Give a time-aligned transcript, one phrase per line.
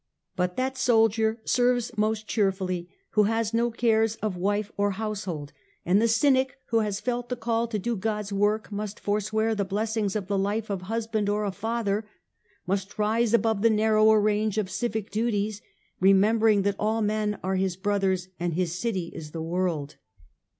[0.35, 5.53] But that soldier serves most cheerfully who has no cares of wife or household,
[5.85, 9.63] and the Cynic who has felt the call to do God^s work must forswear the
[9.63, 12.03] blessings of the life of husband or of father,
[12.65, 15.61] must rise above the narrower range of civic duties,
[15.99, 19.97] remembering that all men are his brothers and his city is the world.